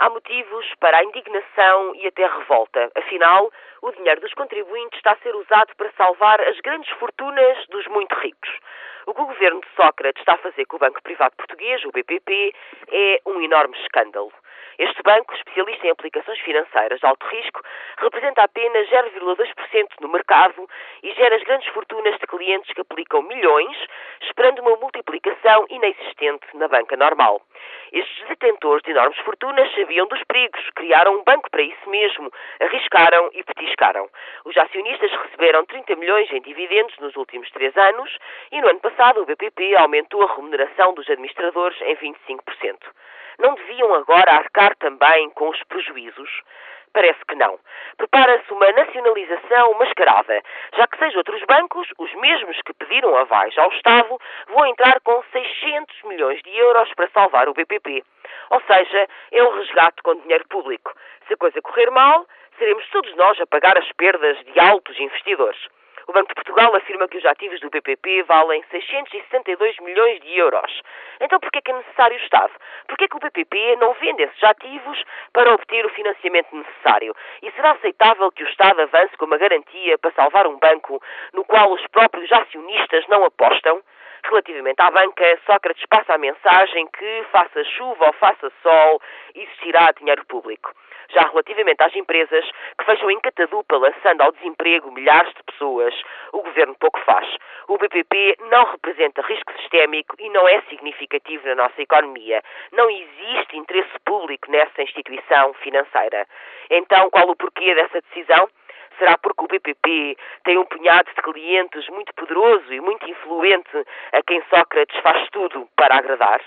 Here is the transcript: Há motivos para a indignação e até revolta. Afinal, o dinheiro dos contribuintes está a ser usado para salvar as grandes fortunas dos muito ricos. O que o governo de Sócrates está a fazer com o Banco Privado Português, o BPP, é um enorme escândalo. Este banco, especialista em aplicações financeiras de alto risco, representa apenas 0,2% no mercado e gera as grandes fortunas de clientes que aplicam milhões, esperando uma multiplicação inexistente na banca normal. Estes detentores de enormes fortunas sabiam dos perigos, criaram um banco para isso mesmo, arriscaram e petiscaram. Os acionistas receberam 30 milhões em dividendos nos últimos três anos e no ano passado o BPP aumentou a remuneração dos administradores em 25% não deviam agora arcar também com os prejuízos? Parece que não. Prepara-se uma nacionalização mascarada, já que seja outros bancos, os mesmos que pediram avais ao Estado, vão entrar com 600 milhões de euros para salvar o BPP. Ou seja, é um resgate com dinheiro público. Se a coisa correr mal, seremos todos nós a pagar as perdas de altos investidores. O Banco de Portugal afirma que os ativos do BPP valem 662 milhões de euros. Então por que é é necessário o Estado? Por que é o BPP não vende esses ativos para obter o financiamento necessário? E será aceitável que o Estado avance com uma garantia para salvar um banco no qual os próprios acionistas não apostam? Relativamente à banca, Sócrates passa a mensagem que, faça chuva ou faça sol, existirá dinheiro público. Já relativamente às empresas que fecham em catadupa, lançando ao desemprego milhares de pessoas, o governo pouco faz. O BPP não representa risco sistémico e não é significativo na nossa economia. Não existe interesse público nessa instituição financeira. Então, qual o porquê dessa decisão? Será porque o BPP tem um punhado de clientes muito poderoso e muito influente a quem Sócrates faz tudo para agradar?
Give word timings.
Há 0.00 0.08
motivos 0.08 0.64
para 0.80 0.96
a 0.96 1.04
indignação 1.04 1.94
e 1.94 2.06
até 2.06 2.26
revolta. 2.26 2.90
Afinal, 2.96 3.52
o 3.82 3.92
dinheiro 3.92 4.18
dos 4.22 4.32
contribuintes 4.32 4.96
está 4.96 5.12
a 5.12 5.16
ser 5.18 5.36
usado 5.36 5.76
para 5.76 5.92
salvar 5.92 6.40
as 6.40 6.58
grandes 6.60 6.88
fortunas 6.92 7.66
dos 7.66 7.86
muito 7.88 8.14
ricos. 8.14 8.48
O 9.06 9.12
que 9.12 9.20
o 9.20 9.26
governo 9.26 9.60
de 9.60 9.68
Sócrates 9.76 10.22
está 10.22 10.32
a 10.32 10.38
fazer 10.38 10.64
com 10.64 10.76
o 10.76 10.78
Banco 10.78 11.02
Privado 11.02 11.36
Português, 11.36 11.84
o 11.84 11.92
BPP, 11.92 12.54
é 12.90 13.20
um 13.26 13.42
enorme 13.42 13.76
escândalo. 13.76 14.32
Este 14.78 15.02
banco, 15.02 15.34
especialista 15.34 15.86
em 15.86 15.90
aplicações 15.90 16.40
financeiras 16.40 16.98
de 16.98 17.06
alto 17.06 17.26
risco, 17.26 17.60
representa 17.98 18.42
apenas 18.42 18.88
0,2% 18.88 20.00
no 20.00 20.08
mercado 20.08 20.66
e 21.02 21.12
gera 21.12 21.36
as 21.36 21.42
grandes 21.42 21.68
fortunas 21.74 22.18
de 22.18 22.26
clientes 22.26 22.72
que 22.72 22.80
aplicam 22.80 23.20
milhões, 23.20 23.76
esperando 24.22 24.60
uma 24.60 24.76
multiplicação 24.76 25.66
inexistente 25.68 26.46
na 26.54 26.66
banca 26.68 26.96
normal. 26.96 27.42
Estes 27.92 28.28
detentores 28.28 28.82
de 28.84 28.90
enormes 28.92 29.18
fortunas 29.20 29.72
sabiam 29.74 30.06
dos 30.06 30.22
perigos, 30.24 30.70
criaram 30.74 31.16
um 31.16 31.24
banco 31.24 31.50
para 31.50 31.62
isso 31.62 31.88
mesmo, 31.88 32.30
arriscaram 32.60 33.30
e 33.32 33.42
petiscaram. 33.42 34.08
Os 34.44 34.56
acionistas 34.56 35.10
receberam 35.10 35.64
30 35.66 35.96
milhões 35.96 36.30
em 36.32 36.40
dividendos 36.40 36.96
nos 36.98 37.16
últimos 37.16 37.50
três 37.50 37.76
anos 37.76 38.16
e 38.52 38.60
no 38.60 38.68
ano 38.68 38.80
passado 38.80 39.22
o 39.22 39.26
BPP 39.26 39.76
aumentou 39.76 40.22
a 40.22 40.34
remuneração 40.34 40.94
dos 40.94 41.08
administradores 41.08 41.80
em 41.82 41.96
25% 41.96 42.78
não 43.40 43.54
deviam 43.54 43.94
agora 43.94 44.32
arcar 44.32 44.76
também 44.76 45.30
com 45.30 45.48
os 45.48 45.62
prejuízos? 45.64 46.42
Parece 46.92 47.20
que 47.26 47.36
não. 47.36 47.58
Prepara-se 47.96 48.52
uma 48.52 48.70
nacionalização 48.72 49.74
mascarada, 49.74 50.42
já 50.76 50.86
que 50.88 50.98
seja 50.98 51.18
outros 51.18 51.42
bancos, 51.44 51.88
os 51.98 52.12
mesmos 52.14 52.60
que 52.62 52.74
pediram 52.74 53.16
avais 53.16 53.56
ao 53.58 53.70
Estado, 53.72 54.18
vão 54.48 54.66
entrar 54.66 55.00
com 55.00 55.22
600 55.30 56.02
milhões 56.04 56.42
de 56.42 56.56
euros 56.56 56.92
para 56.94 57.08
salvar 57.10 57.48
o 57.48 57.54
BPP. 57.54 58.02
Ou 58.50 58.60
seja, 58.62 59.08
é 59.30 59.42
um 59.42 59.56
resgate 59.56 60.02
com 60.02 60.16
dinheiro 60.16 60.46
público. 60.48 60.92
Se 61.28 61.34
a 61.34 61.36
coisa 61.36 61.62
correr 61.62 61.90
mal, 61.90 62.26
seremos 62.58 62.86
todos 62.90 63.14
nós 63.14 63.40
a 63.40 63.46
pagar 63.46 63.78
as 63.78 63.90
perdas 63.92 64.36
de 64.44 64.58
altos 64.58 64.98
investidores. 64.98 65.60
O 66.06 66.12
Banco 66.12 66.28
de 66.28 66.34
Portugal 66.34 66.74
afirma 66.74 67.08
que 67.08 67.18
os 67.18 67.24
ativos 67.24 67.60
do 67.60 67.70
BPP 67.70 68.22
valem 68.24 68.62
662 68.70 69.78
milhões 69.80 70.20
de 70.20 70.38
euros. 70.38 70.82
Então 71.20 71.38
por 71.38 71.50
que 71.50 71.58
é 71.58 71.70
é 71.70 71.76
necessário 71.76 72.16
o 72.16 72.20
Estado? 72.20 72.52
Por 72.88 72.96
que 72.96 73.04
é 73.04 73.08
o 73.12 73.20
BPP 73.20 73.76
não 73.76 73.92
vende 73.94 74.22
esses 74.22 74.42
ativos 74.42 75.04
para 75.32 75.52
obter 75.54 75.84
o 75.86 75.90
financiamento 75.90 76.54
necessário? 76.54 77.14
E 77.42 77.50
será 77.52 77.72
aceitável 77.72 78.30
que 78.32 78.42
o 78.42 78.48
Estado 78.48 78.80
avance 78.82 79.16
com 79.16 79.26
uma 79.26 79.38
garantia 79.38 79.98
para 79.98 80.10
salvar 80.12 80.46
um 80.46 80.58
banco 80.58 81.02
no 81.32 81.44
qual 81.44 81.72
os 81.72 81.86
próprios 81.88 82.30
acionistas 82.32 83.06
não 83.08 83.24
apostam? 83.24 83.82
Relativamente 84.24 84.80
à 84.80 84.90
banca, 84.90 85.38
Sócrates 85.46 85.84
passa 85.86 86.14
a 86.14 86.18
mensagem 86.18 86.86
que, 86.88 87.24
faça 87.32 87.64
chuva 87.64 88.06
ou 88.06 88.12
faça 88.14 88.50
sol, 88.62 89.00
existirá 89.34 89.92
dinheiro 89.92 90.24
público. 90.26 90.72
Já 91.12 91.22
relativamente 91.22 91.82
às 91.82 91.94
empresas 91.96 92.44
que 92.78 92.84
fecham 92.84 93.10
em 93.10 93.18
catadupa, 93.20 93.76
lançando 93.76 94.20
ao 94.20 94.32
desemprego 94.32 94.92
milhares 94.92 95.32
de 95.34 95.42
pessoas, 95.42 95.94
o 96.32 96.40
governo 96.42 96.74
pouco 96.78 97.00
faz. 97.00 97.28
O 97.66 97.76
BPP 97.78 98.36
não 98.50 98.64
representa 98.64 99.22
risco 99.22 99.52
sistémico 99.60 100.14
e 100.18 100.28
não 100.30 100.48
é 100.48 100.60
significativo 100.62 101.48
na 101.48 101.56
nossa 101.56 101.82
economia. 101.82 102.42
Não 102.72 102.88
existe 102.88 103.56
interesse 103.56 103.98
público 104.04 104.50
nessa 104.50 104.82
instituição 104.82 105.52
financeira. 105.54 106.26
Então, 106.70 107.10
qual 107.10 107.28
o 107.28 107.36
porquê 107.36 107.74
dessa 107.74 108.00
decisão? 108.02 108.48
Será 109.00 109.16
porque 109.16 109.42
o 109.42 109.48
BPP 109.48 110.14
tem 110.44 110.58
um 110.58 110.66
punhado 110.66 111.08
de 111.08 111.22
clientes 111.22 111.88
muito 111.88 112.12
poderoso 112.14 112.70
e 112.70 112.82
muito 112.82 113.08
influente 113.08 113.86
a 114.12 114.22
quem 114.22 114.42
Sócrates 114.50 115.00
faz 115.00 115.26
tudo 115.30 115.66
para 115.74 115.96
agradar? 115.96 116.42